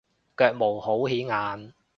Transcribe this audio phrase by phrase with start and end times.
[0.35, 1.73] 腳毛好顯眼